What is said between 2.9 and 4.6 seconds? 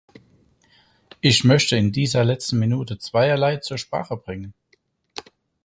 zweierlei zur Sprache bringen.